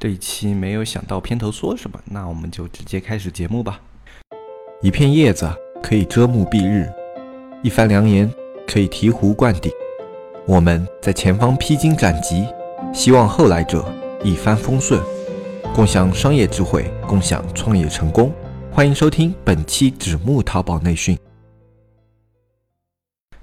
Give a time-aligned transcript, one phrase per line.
[0.00, 3.78] 这一期没有想到片头说什么，那我们就直接开始节目吧。
[4.80, 5.46] 一片叶子
[5.82, 6.90] 可以遮目蔽日，
[7.62, 8.32] 一番良言
[8.66, 9.70] 可以醍醐灌顶。
[10.46, 12.46] 我们在前方披荆斩棘，
[12.94, 13.84] 希望后来者
[14.24, 14.98] 一帆风顺，
[15.74, 18.32] 共享商业智慧，共享创业成功。
[18.72, 21.18] 欢迎收听本期纸木淘宝内训。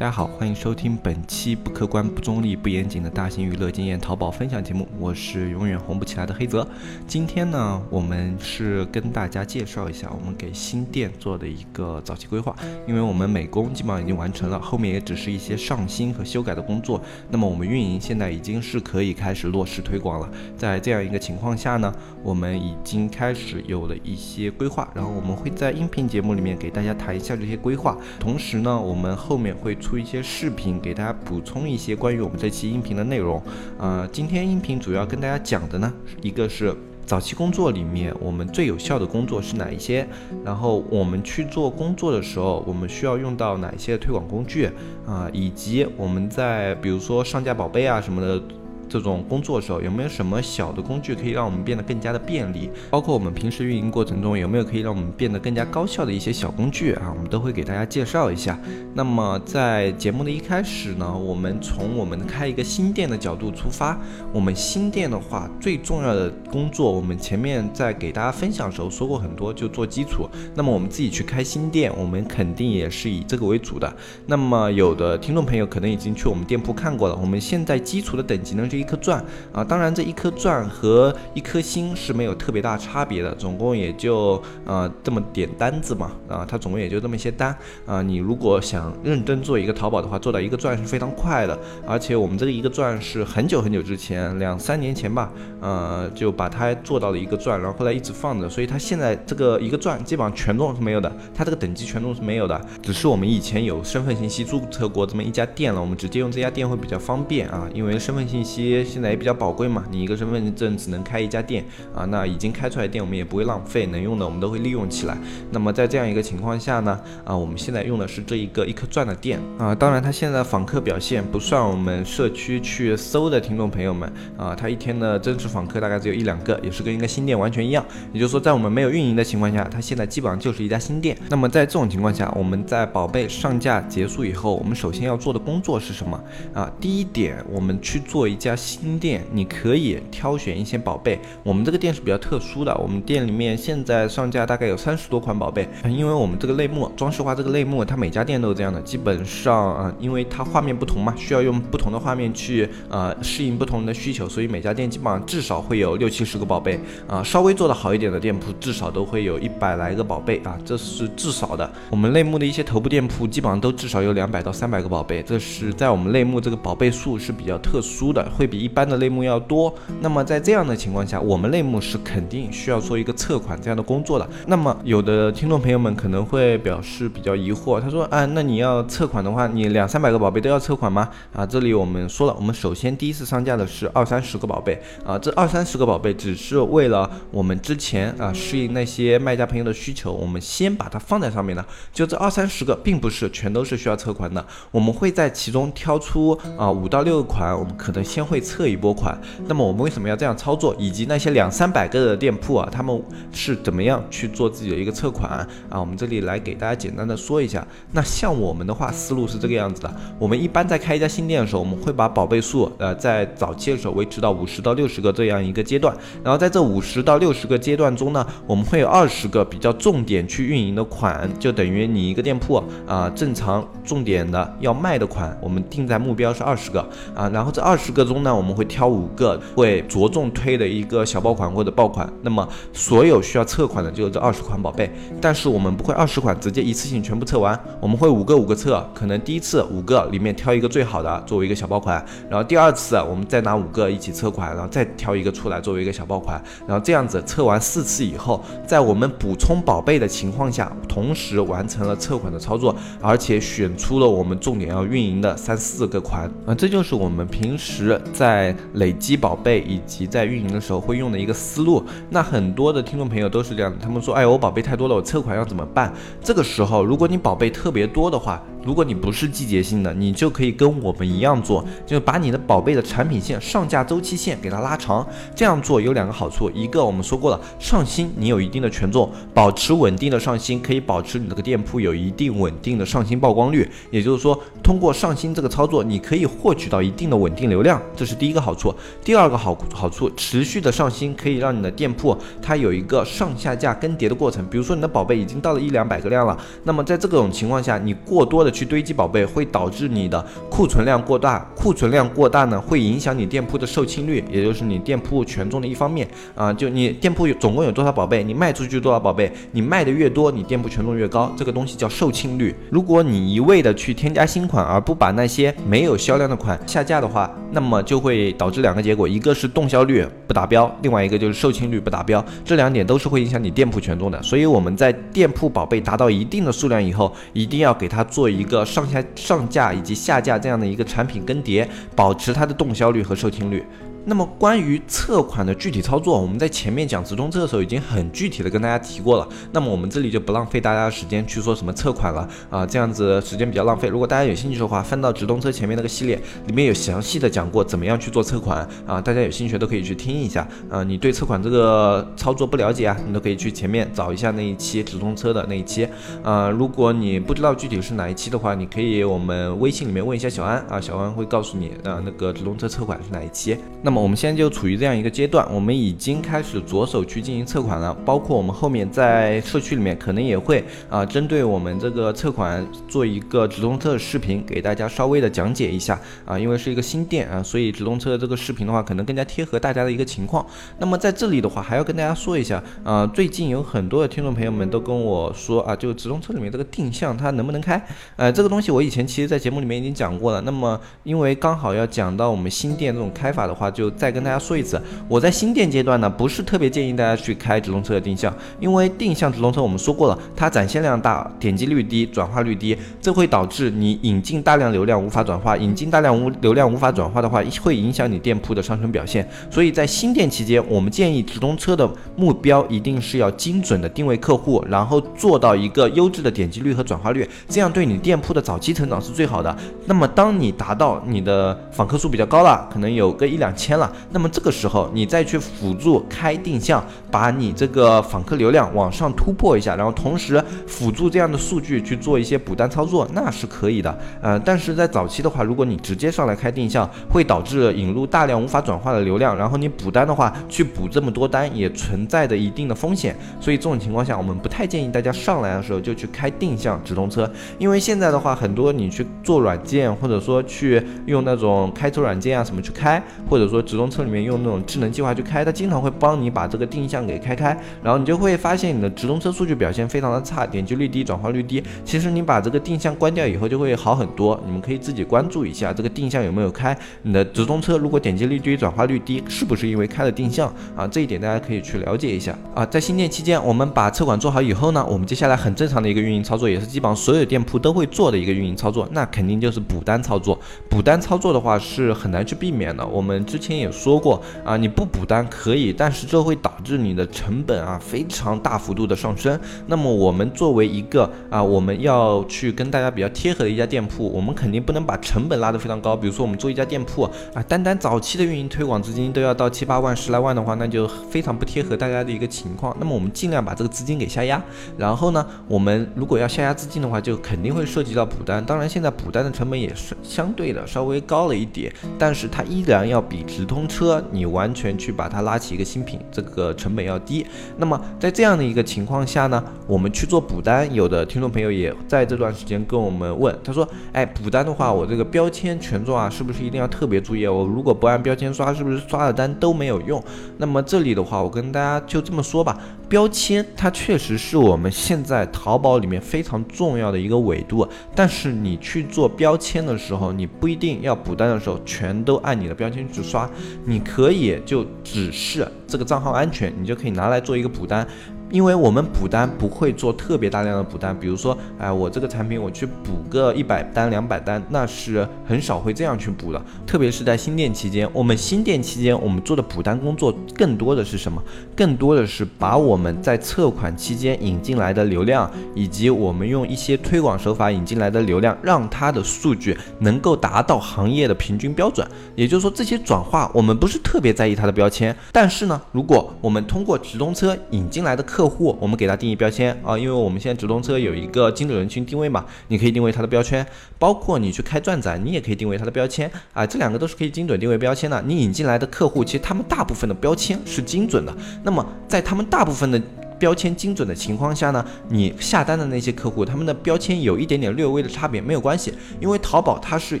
[0.00, 4.88] 大家好，欢迎收听本期不客观、不中立、不严谨的大型娱乐经验淘宝分享节目。
[4.98, 6.66] 我是永远红不起来的黑泽。
[7.06, 12.56] 今天呢，我们是跟大家介绍一下我们给新店做的一个早期规划。
[12.88, 16.98] 因为我们美工基本上已经完成了，后面也只是一些上新和修改的工作。
[17.28, 20.30] 那么我们运营现在已经是可以开始落实推广了。
[20.56, 27.98] 在这样一个情况下呢，我们已经开始有了一些规划，然后我们会在音频节目里面给大家谈一下这些规划。
[28.18, 30.00] 同时呢，我们后面会出。
[30.00, 33.42] 一些视频给大家补充一些关于我们这期音频的内容。
[33.78, 40.08] 呃，今天音频主要跟大家讲的呢，一个是早期工作里面我们最有效的工作是哪一些，
[40.42, 44.70] 然后我们去做工作的时候，我们需要用到哪一些推广工具
[45.06, 48.42] 啊，以及我们在比如说上架宝贝啊什么的。
[48.90, 52.68] 这种工作的时候有没有什么小的工具可以让我们变得更加的便利？
[52.90, 57.14] 包括我们平时运营过程中有没有可以让我们变得更加高效的一些小工具啊？
[57.16, 58.58] 我们都会给大家介绍一下。
[58.92, 63.96] 那么在节目的一开始呢，我们从我们开一个新店的角度出发。
[64.32, 70.28] 我们新店的话，最重要的工作，我们前面在给大家分享的时候说过很多，就做基础。
[70.56, 73.94] 那么我们自己去开新店，我们肯定也是以这个为主的。
[74.26, 78.79] 那么有的听众朋友可能已经去我们店铺看过了，我们现在基础的等级呢是。
[78.80, 87.54] 一颗钻啊，当然这一颗钻和一颗星是没有特别大差别的，总共也就呃这么点单子嘛啊，它总共也就这么些单
[87.86, 88.00] 啊。
[88.02, 108.69] 你如果想认真做一个淘宝的话，做到一个钻是非常快的，而且我们这个一个钻是很久很久之前，两三年前吧，呃就把它做到了一个钻，然后后来一直放着，所以它现在这个一个钻基本上权重是没有的，它这个等级权重是没有的，只是我们以前有身份信息注册过这么一家店了，我们直接用这家店会比较方便啊，因为身份信息。
[108.84, 111.64] 现在也比较宝贵嘛，你一个身份证只能开一家店
[111.94, 115.16] 啊，那已经开出来店我们也不会浪费，能用的我们都会利用起来。
[115.50, 127.84] 那么在这样一个情况下呢，啊，我们现在用的是这一个一颗钻的店啊，当然它现在访客表现不算我们社区去搜的听众朋友们啊，它一天的真实访客大概只有一两个，也是跟一个新店完全一样。
[128.12, 131.16] 也就是说，在我们没有运营的情况下，它现在基本上就是一家新店。
[131.28, 136.70] 那么在这种情况下，我们在宝贝上架结束以后，我们首先要做的工作是什么啊？
[136.80, 138.54] 第一点，我们去做一家。
[138.60, 161.68] 新店你可以挑选一些宝贝，我们这个店是比较特殊的，我们店里面现在上架大概有三十多款宝贝，因为我们这个类目装饰画这个类目，它每家店都是这样的，基本上啊，因为它画面不同嘛，需要用不同的画面去呃适应不同的需求，所以每家店基本上至少会有六七十个宝贝啊，稍微做的好一点的店铺至少都会有一百来个宝贝啊，这是至少的。
[161.90, 168.49] 我们类目的一些头部店铺基本上都至少有两百到三百个宝贝，这是在我们类目这个宝贝数是比较特殊的，会。
[168.50, 174.28] 比一般的类目要多，那么在这样的情况下，我们类目是肯定需要做一个测款这样的工作的。
[174.46, 181.08] 那么有的听众朋友们可能会表示比较疑惑，他说啊，那你要测款的话，你两三百个宝贝都要测款吗？
[181.32, 191.64] 啊，这里我们说了，我们首先第一次上架的是二三十个宝贝啊，这二三十个宝贝只是为了我们之前啊适应那些卖家朋友的需求，我们先把它放在上面的。
[191.92, 198.40] 就这二三十个，并不是全都是需要测款的，我们会在其中挑出啊五到六款，我们可能先会。
[198.50, 200.74] 测一波款，那么我们为什么要这样操作？
[200.78, 205.30] 以及那些两三百个的店铺啊，他们是怎么样去做自己的一个测款
[205.68, 205.78] 啊？
[205.78, 207.64] 我们这里来给大家简单的说一下。
[207.92, 215.94] 那像我们的话，思路是这个样子的：我们一般在开一家新店的时候，我们会把宝贝数呃在早期的时候维持到五十到六十个这样一个阶段。
[216.24, 226.80] 然后在这五十到六十个阶段中呢，我们会有二十个比较重点去运营的款，就等于你一个店铺啊正常重点的要卖的款，我们定在目标是二十个
[227.14, 227.28] 啊。
[227.28, 234.90] 然后这二十个中那我们会挑五个会着重推的一个小爆款或者爆款，那么所有需要测款的就是这二十款宝贝，
[235.20, 258.00] 但是我们不会二十款直接一次性全部测完，我们会五个五个测，可能第一次五个里面挑一个最好的作为一个小爆款，然后第二次我们再拿五个一起测款，然后再挑一个出来作为一个小爆款，然后这样子测完四次以后，在我们补充宝贝的情况下，同时完成了测款的操作，而且选出了我们重点要运营的三四个款，啊，这就是我们平时。
[258.12, 265.92] 在累积宝贝以及在运营的时候会用的一个思路，那很多的听众朋友都是这样的，他们说，哎，我宝贝太多了，我测款要怎么办？
[266.22, 275.06] 这个时候，如果你宝贝特别多的话，如果你不是季节性的，你就可以跟我们一样做，就是把你的宝贝的产品线上架周期线给它拉长。
[275.34, 283.68] 这样做有两个好处，一个我们说过了，上新你有一定的权重，保持稳定的上新，可以保持你这个店铺有一定稳定的上新曝光率。
[283.90, 288.74] 也就是说，通过上新这个操作，你可以获取到一定的稳定流量，这是第一个好处。
[289.02, 294.44] 第二个好好处，持续的上新可以让你的店铺它有一个上下架更迭的过程。
[294.50, 301.38] 比如说你的宝贝已经到了一两百个量了，那么在这种情况下，你过多的去堆积宝贝，会导致你的库存量过大。
[301.56, 306.52] 库存量过大呢，会影响你店铺的售罄率，也就是你店铺权重的一方面啊。
[306.52, 311.32] 就你店铺有总共有多少宝贝，你卖出去多少宝贝，你卖的越多，你店铺权重越高。
[311.36, 312.54] 这个东西叫售罄率。
[312.70, 322.24] 如果你一味的去添加新款，而不把那些没有销量的款下架的话，那么就会导致两个结果，一个是动销率不达标，另外一个就是售罄率不达标。
[322.44, 324.22] 这两点都是会影响你店铺权重的。
[324.22, 333.64] 所以我们在店铺宝贝达到一定的数量以后，一定要给它做一一个上下上架以及下架这样的一个产品更迭，保持它的动销率和售罄率。
[334.04, 339.28] 那么关于测款的具体操作，我们在前面讲直通车的时候已经很具体的跟大家提过了。
[339.52, 343.88] 那么我们这里就不浪费大家的时间去说什么测款了啊，这样子时间比较浪费。
[343.88, 350.82] 如果大家有兴趣的话，翻到直通车前面那个系列，里面有详细的讲过怎么样去做测款啊，大家有兴趣都可以去听一下啊。
[350.82, 355.86] 你对测款这个操作不了解啊，你都可以去前面找一下那一期直通车的那一期
[356.22, 356.48] 啊。
[356.48, 363.56] 如果你不知道具体是哪一期的话，你可以我们微信里面问一下小安啊，小安会告诉你啊，那个直通车测款是哪一期。
[363.82, 380.46] 那那么我们现在就处于这样一个阶段，我们已经开始着手去进行测款了，包括我们后面在社区里面可能也会啊，针对我们这个测款做一个直通车的视频，给大家稍微的讲解一下啊，因为是一个新店啊，所以直通车的这个视频的话，可能更加贴合大家的一个情况。
[380.78, 387.84] 那么在这里的话，还要跟大家说一下啊，最近有很多的听众朋友们都跟我说啊，就直通车里面这个定向它能不能开？
[388.14, 390.40] 呃，这个东西我以前其实在节目里面已经讲过了。
[390.42, 394.78] 那么因为刚好要讲到我们新店这种开法的话，就就再跟大家说一次，
[395.08, 398.30] 我在新店阶段呢，不是特别建议大家去开直通车的定向，
[398.60, 409.26] 因为定向直通车我们说过了，它展现量大，点击率低，转化率低，这会导致你引进大量流量无法转化，引进大量无流量无法转化的话，会影响你店铺的上升表现。
[409.50, 419.56] 所以在新店期间，我们建议直通车的目标一定是要精准的定位客户，然后做到一个优质的点击率和转化率，这样对你店铺的早期成长是最好的。
[419.86, 433.96] 那么当你达到你的访客数比较高了，可能有个一两千天了，那么这个时候你再去辅助开定向，把你这个访客流量往上突破一下，然后同时辅助这样的数据去做一些补单操作，那是可以的。
[434.20, 443.16] 呃，但是在早期的话，如果你直接上来开定向，会导致引入大量无法转化的流量，然后你补单的话，去补这么多单也存在着一定的风险。
[443.40, 461.62] 所以这种情况下，我们不太建议大家上来的时候就去开定向直通车，因为现在的话，很多你去做软件，或者说去用那种开车软件啊什么去开，或者说直通车里面用那种智能计划去开，它经常会帮你把这个定向给开开，然后你就会发现你的直通车数据表现非常的差，点击率低，转化率低。
[461.84, 466.76] 其实你把这个定向关掉以后就会好很多，你们可以自己关注一下这个定向有没有开。
[467.02, 470.86] 你的直通车如果点击率低，转化率低，是不是因为开了定向啊？
[470.86, 472.64] 这一点大家可以去了解一下啊。
[472.66, 480.38] 在新店期间，我们把测款做好以后呢，我们接下来很正常的一个运营操作，也是基本上所有店铺都会做的一个运营操作，那肯定就是补单操作。
[480.68, 489.38] 补单操作的话是很难去避免的，我们之前也说过啊，你不补单可以，但是这会导致你的成本啊非常大幅度的上升。
[489.66, 495.96] 那么我们作为一个啊，我们要去跟大家比较贴合的一家店铺，我们肯定不能把成本拉得非常高。
[495.96, 497.02] 比如说我们做一家店铺
[497.34, 502.76] 啊，单单早期的运营推广资金都要到七八万、十来万的话，那就非常不贴合大家的一个情况。
[502.78, 504.42] 那么我们尽量把这个资金给下压。
[504.76, 508.44] 然后呢，我们如果要下压资金的话，就肯定会涉及到补单。
[508.44, 517.26] 当然现在补单的成本也是相对的稍微高了一点，但是它依然要比直通车你完全去把它拉起一个新品，这个成本要低。
[517.56, 527.26] 那么在这样的一个情况下呢，我们去做补单，有的听众朋友也在这段时间跟我们问，他说，哎，补单的话，我这个标签权重啊，是不是一定要特别注意？
[527.26, 530.04] 我如果不按标签刷，是不是刷的单都没有用？
[530.36, 532.58] 那么这里的话，我跟大家就这么说吧，
[532.90, 543.30] 标签它确实是我们现在淘宝里面非常重要的一个维度，但是你去做标签的时候，你不一定要补单的时候全都按你的标签去刷，
[543.64, 547.86] 你可以就只是这个账号安全，你就可以拿来做一个补单。
[548.30, 556.40] 因为我们补单不会做特别大量的补单，比如说，哎，我这个产品我去补个一百单、两百单，那是很少会这样去补的。
[556.66, 561.20] 特别是在新店期间，我们新店期间我们做的补单工作更多的是什么？
[561.56, 571.86] 更多的是把我们在测款期间引进来的流量，以及我们用一些推广手法引进来的流量，让它的数据能够达到行业的平均标准。
[572.14, 583.46] 也就是说，这些转化我们不是特别在意它的标签，但是呢，如果我们通过直通车引进来的客客户，我们给他定义标签啊，因为我们现在直通车有一个精准人群定位嘛，你可以定位他的标签，
[583.78, 588.02] 包括你去开钻展，你也可以定位他的标签啊，这两个都是可以精准定位标签的。
[588.02, 592.78] 你引进来的客户，其实他们大部分的标签是精准的，那么在他们大部分的。
[593.20, 600.00] 标签精准的情况下呢，你下单的那些客户，他们的标签有一点点略微的差别，没有关系，因为淘宝它是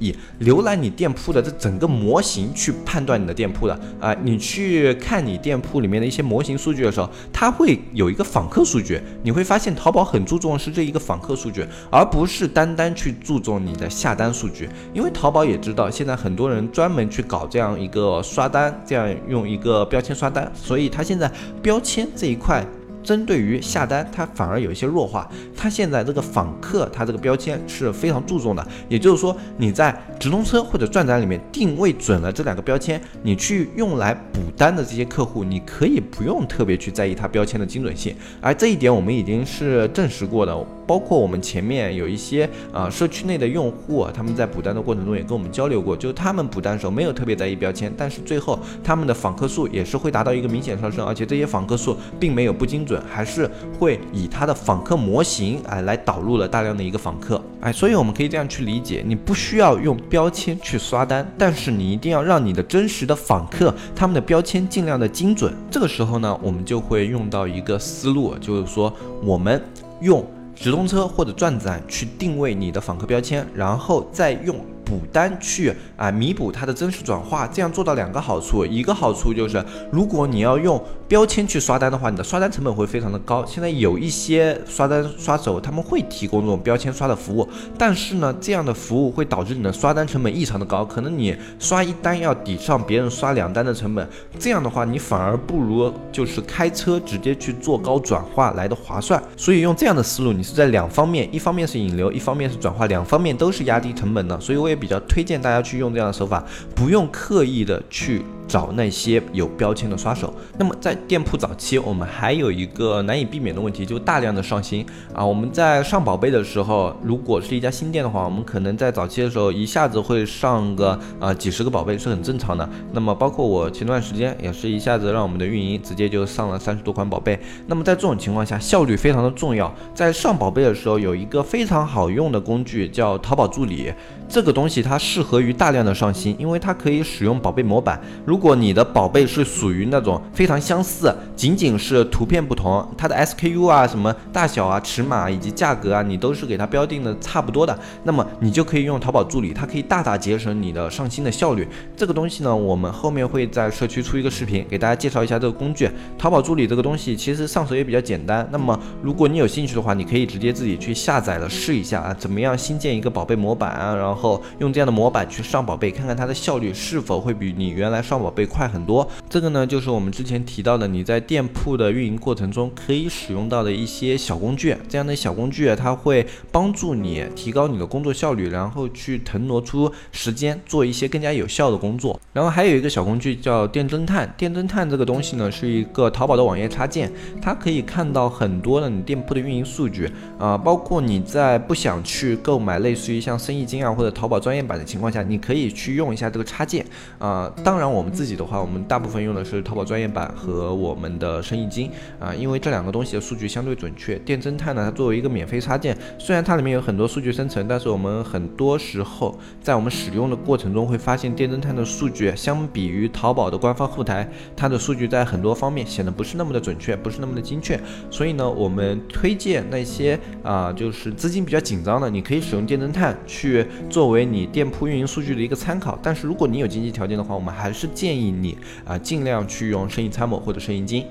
[0.00, 22.64] 以浏览你店铺的这整个模型去判断你的店铺的啊，你去看你店铺里面的一些模型数据的时候，它会有一个访客数据，你会发现淘宝很注重是这一个访客数据，而不是单单去注重你的下单数据，因为淘宝也知道现在很多人专门去搞这样一个刷单，这样用一个标签刷单，所以它现在标签这一块。
[23.02, 25.30] 针对于下单，它反而有一些弱化。
[25.56, 28.66] 它现在这个访客，它这个标签是非常注重的。
[28.88, 38.14] 也就是说，你在直通车或者转展里面定位准了这两个标签，你去用来补单的这些客户，你可以不用特别去在意它标签的精准性。
[38.40, 40.52] 而这一点我们已经是证实过的。
[40.92, 65.54] 包括我们前面有一些啊社区内的用户，他们在补单的过程中也跟我们交流过，就是他们补单的时候没有特别在意标签，但是最后他们的访客数也是会达到一个明显上升，而且这些访客数并没有不精准，还是会以他的访客模型哎来导入了大量的一个访客哎，所以我们可以这样去理解，你不需要用标签去刷单，但是你一定要让你的真实的访客他们的标签尽量的精准。
[65.70, 68.92] 这个时候呢，我们就会用到一个思路，就是说
[69.24, 69.58] 我们
[70.02, 70.22] 用。
[70.54, 74.56] 直通车或者转展去定位你的访客标签，然后再用。
[74.84, 80.78] 补单去啊弥补它的真实转化，这样做到两个好处，一个好处就是如果你要用
[81.12, 83.44] 标签去刷单的话，你的刷单成本会非常的高。
[83.44, 99.22] 现在有一些刷单刷手他们会提供这种标签刷的服务，但是呢，这样的服务会导致你的刷单成本异常的高，可能你刷一单要抵上别人刷两单的成本，这样的话你反而不如就是开车直接去做高转化来的划算。
[99.36, 104.40] 所以用这样的思路，你是在两方面，一方面是引流，一方面是转化，两方面都是压低成本的。
[104.40, 104.72] 所以我也。
[104.82, 106.42] 比较推荐大家去用这样的手法，
[106.74, 108.24] 不用刻意的去。
[108.52, 110.30] 找那些有标签的刷手。
[110.58, 115.24] 那么在店铺早期，我们还有一个难以避免的问题，就是大量的上新啊。
[115.24, 122.68] 我们在上宝贝的时候，如果是一家新店的话，我们可能在早期的时候一下子会上个啊几十个宝贝是很正常的。
[122.92, 127.40] 那么包括我前段时间也是一下子让我们的运营直接就上了三十多款宝贝。
[127.66, 129.74] 那么在这种情况下，效率非常的重要。
[129.94, 133.90] 在上宝贝的时候，有一个非常好用的工具叫淘宝助理，
[134.28, 137.98] 这个东西它适合于大量的上新，因为它可以使用宝贝模板。
[138.26, 151.68] 如如果你的宝贝是属于那种非常相似，仅仅是图片不同，它的 SKU 啊、什么大小啊、尺码以及价格啊，你都是给它标定的差不多的，那么你就可以用淘宝助理，它可以大大节省你的上新的效率。
[151.96, 155.88] 这个东西呢，我们后面会在社区出一个视频，给大家介绍一下这个工具。
[156.18, 168.31] 淘宝助理这个东西其实上手也比较简单，那么如果你有兴趣的话，你可以直接自己去下载了试一下啊，怎么样新建一个宝贝模板啊，然后用这样的模板去上宝贝，看看它的效率是否会比你原来上宝。
[168.34, 174.76] 会快很多，这个呢就是我们之前提到的，你在店铺的运营过程中可以使用到的一些小工具。
[174.88, 182.18] 这样的小工具，它会帮助你提高你的工作效率，然后去腾挪出时间做一些更加有效的工作。
[182.32, 196.84] 然后还有一个小工具叫电侦探，电侦探这个东西呢是一个淘宝的网页插件，它可以看到很多的你店铺的运营数据啊，包括你在不想去购买类似于像生意经啊或者淘宝专业版的情况下，你可以去用一下这个插件
[197.18, 197.52] 啊。
[197.64, 204.16] 当然我们自己的话，我们大部分用的是淘宝专业版和我们的生意经啊，因为这两个东西的数据相对准确。
[204.20, 217.80] 电侦探呢，它作为一个免费插件，虽然它里面有很多数据生成，但是我们很多时候在我们使用的过程中会发现，电侦探的数据相比于淘宝的官方后台，它的数据在很多方面显得不是那么的准确，不是那么的精确。
[218.10, 225.98] 所以呢，我们推荐那些啊，就是资金比较紧张的，你可以使用电侦探去作为你店铺运营数据的一个参考。
[226.02, 231.04] 但是如果你有经济条件的话，我们还是建议你啊，尽量去用生意参谋或者生意经。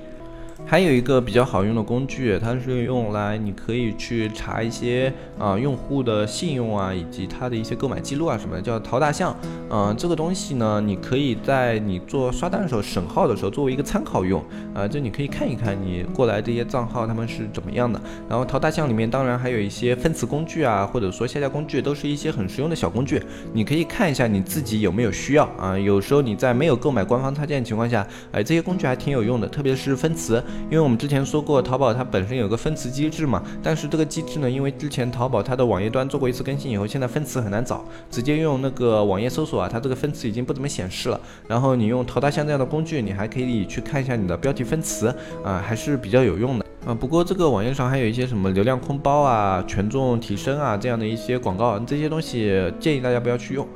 [0.64, 9.36] 还有一个比较好用的工具，它是用来你可以去查一些啊用户的信用啊，以及他的一些购买记录啊什么的，叫淘大象。
[9.68, 14.42] 嗯，这个东西呢，你可以在你做刷单的时候审号的时候作为一个参考用
[14.72, 18.00] 啊，就你可以看一看你过来这些账号他们是怎么样的。
[18.26, 25.78] 然后淘大象里面当然还有一些分词工具啊，或者说下架工具，都是一些很实用的小工具，你可以看一下你自己有没有需要啊。
[25.78, 30.42] 有时候你在没有购买官方插件的情况下，哎，这些工具还挺有用的，特别是分词。
[30.70, 41.20] 因为我们之前说过，淘宝它本身有个分词机制嘛，但是这个机制呢，因为之前淘宝它的网页端做过一次更新以后，现在分词很难找，直接用那个网页搜索啊，它这个分词已经不怎么显示了。
[41.46, 46.94] 然后你用淘大象这样的工具，你还可以去看一下你的标题分词啊，还是比较有用的啊。
[46.94, 53.66] 不过这个网页上还有一些什么流量空包啊、权重提升啊这样的一些广告，这些东西建议大家不要去用。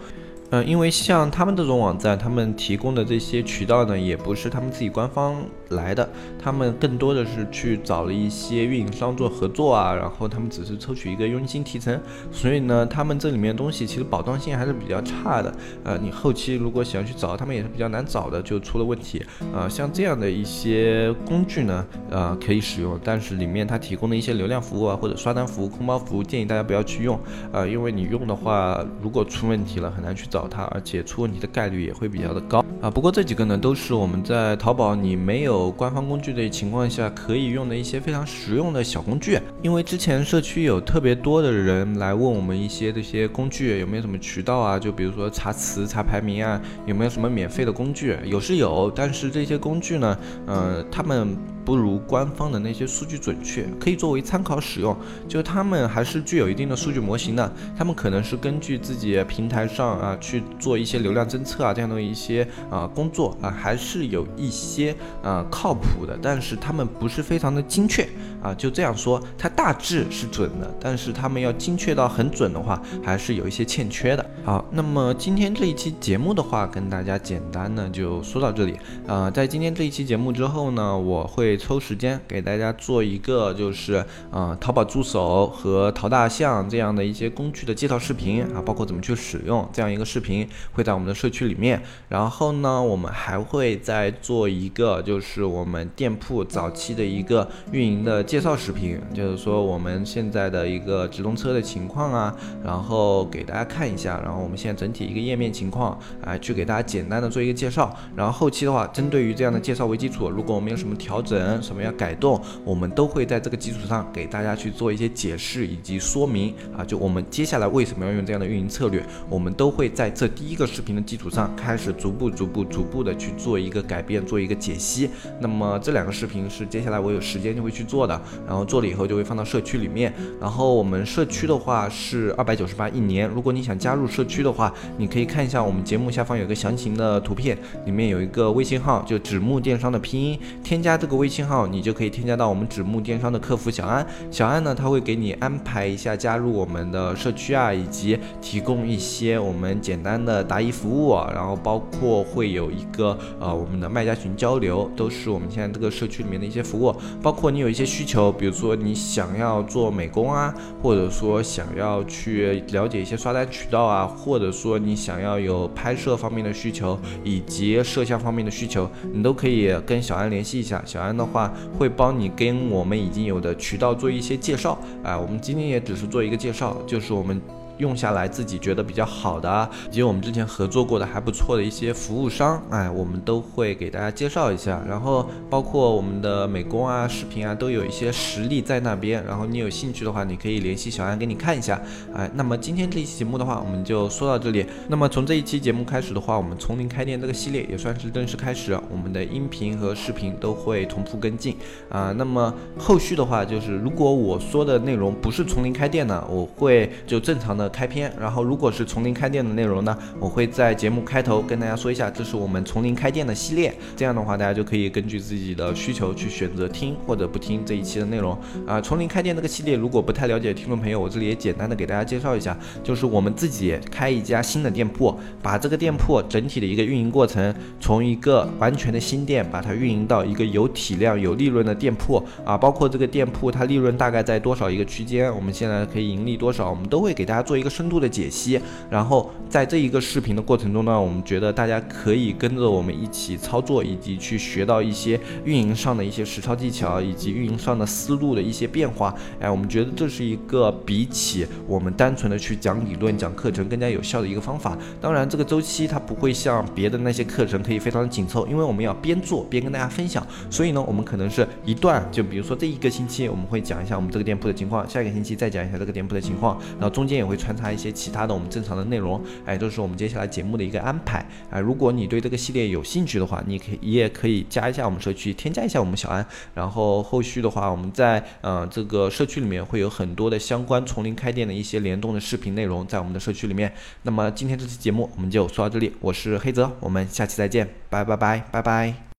[0.50, 5.34] 嗯，因为像他们这种网站，他们提供的这些渠道呢，也不是他们自己官方
[5.70, 6.08] 来的，
[6.40, 12.00] 他们更多的是去找了一些运营商做合作啊，然后他们只是抽取一个佣金提成，
[12.30, 15.52] 所以呢，他们这里面东西其实保障性还是比较差的。
[15.82, 19.20] 呃，你后期如果想要去找他们，也是比较难找的，就出了问题。
[19.52, 27.18] 呃，像这样的一些工具呢，呃，可以使用，但是里面它提供的一些流量服务啊，或者刷单服务、空包服务，建议大家不要去用。
[27.52, 30.35] 呃，因为你用的话，如果出问题了，很难去找。
[30.36, 32.90] 找它，而且出问题的概率也会比较的高啊。
[32.90, 39.38] 不过这几个呢，都是我们在淘宝你没有官方工具的情况下可以用的一些非常实用的小工具。
[39.62, 48.14] 因为之前社区有特别多的人来问我们一些这些工具有没有什么渠道啊，就比如说查词、查排名啊，有没有什么免费的工具？
[48.24, 51.34] 有是有，但是这些工具呢，嗯，他们。
[51.66, 54.96] 不如官方的那些数据准确，可以作为参考使用。
[55.26, 64.94] 就他们还是具有一定的数据模型的，他们可能是根据自己平台上啊去做一些流量侦测啊这样的一些啊工作啊，还是有一些
[65.24, 68.08] 啊靠谱的，但是他们不是非常的精确
[68.40, 68.54] 啊。
[68.54, 74.24] 就这样说，它大致是准的，但是他们要精确到很准的话，还是有一些欠缺的。
[74.44, 78.76] 好，那么今天这一期节目的话，跟大家简单的就说到这里
[79.08, 79.28] 啊。
[79.28, 81.55] 在今天这一期节目之后呢，我会。
[81.56, 91.82] 抽时间给大家做一个，就是啊，淘宝助手和淘大象这样的一些工具的介绍视频啊，包括怎么去使用这样一个视频，会在我们的社区里面。
[92.08, 102.34] 然后呢，我们还会再做一个，就是我们店铺早期的一个运营的介绍视频，就是说我们现在的一个直通车的情况啊，
[102.64, 107.94] 然后给大家看一下，然后我们现在整体一个页面情况，啊，去给大家简单的做一个介绍。
[108.16, 116.84] 然后后期的话，针对于这样的介绍为基础，如果我们有什么调整，什么要改动，我们都会在这个基础上给大家去做一些解释以及说明啊。
[116.84, 125.08] 就我们接下来为什么要用这样的运营策略，我们都会在这第一个视频的基础上开始逐步、逐步、逐步的去做一个改变，做一个解析。
[125.40, 130.12] 那么这两个视频是接下来我有时间就会去做的，然后做了以后就会放到社区里面。
[130.40, 141.35] 然后我们社区的话是二百九十八一年，如果你想加入社区的话，你可以看一下我们节目下方有个详情的图片，里面有一个微信号，就纸木电商的拼音，添加这个微信。
[141.36, 156.94] 信号你就可以添加到我们纸木电商的客服小安，小安呢他会给你安排一下加入我们的社区啊，以及提供一些我们简单的答疑服务，然后包括会有一个呃我们的卖家群交流，都是我们现在这个社区里面的一些服务。
[157.22, 171.25] 包括你有一些需求，比如说你想要做美工啊，或者说想要去了解一些刷单渠道啊，或者说你想要有拍摄方面的需求以及摄像方面的需求，你都可以跟小安联系一下，小安呢。
[171.26, 177.40] 话会帮你跟我们已经有的渠道做一些介绍，啊，我们今天也只是做一个介绍，就是我们。
[177.78, 184.82] 用下来自己觉得比较好的，以及我们之前合作过的还不错的一些服务商，哎，我们都会给大家介绍一下。
[184.88, 189.22] 然后包括我们的美工啊、视频啊，都有一些实力在那边。
[189.24, 191.80] 然后你有兴趣的话，你可以联系小安给你看一下。
[192.14, 194.64] 哎，那么今天这一期节目的话，我们就说到这里。
[194.88, 201.56] 那么从这一期节目开始的话，我们从零开店这个系列也算是正式开始，我们的音频和视频都会同步跟进
[201.90, 202.14] 啊。
[202.16, 207.65] 那么后续的话，就是如果我说的内容不是从零开店呢，我会就正常的。
[207.68, 213.74] 开篇，然后如果是从零开店的内容呢，我会在节目开头跟大家说一下，这是我们从零开店的系列。
[213.96, 218.80] 这样的话，大家就可以根据自己的需求去选择听或者不听这一期的内容啊。
[218.80, 232.56] 从零开店这个系列，如果不太了解听众朋友，我这里也简单的给大家介绍一下，就是我们自己开一家新的店铺，把这个店铺整体的一个运营过程，从一个完全的新店，把它运营到一个有体量、有利润的店铺啊。
[232.56, 237.55] 包括这个店铺它利润大概在多少一个区间，我们现在可以盈利多少，我们都会给大家做。
[237.58, 238.60] 一个深度的解析。
[238.90, 249.14] 然后在这一个视频的过程中呢，我们觉得大家可以跟着我们一起操作，以及去学到一些运营上的一些实操技巧，以及运营上的思路的一些变化。
[249.40, 254.76] 哎，我们觉得这是一个比起我们单纯的去讲理论、讲课程更加有效的一个方法。
[255.00, 260.26] 当然，这个周期它不会像别的那些课程可以非常的紧凑，因为我们要边做边跟大家分享。
[260.50, 269.22] 所以呢，我们可能是一段，就比如说这一个星期我们会讲一下我们这个店铺的情况，下一个星期再讲一下这个店铺的情况，然后中间也会穿插一些其他的我们正常的内容。
[269.44, 271.24] 哎，这是我们接下来节目的一个安排。
[271.48, 276.26] 哎，如果你对这个系列有兴趣的话，你可以你也可以加一下我们社区，添加一下我们小安。
[276.54, 283.72] 然后后续的话，我们在呃这个社区里面会有很多的相关从零开店的一些联动的视频内容在我们的社区里面。
[284.02, 289.05] 那么今天这期节目我们就说到这里，我是黑泽，我们下期再见，拜拜拜拜拜。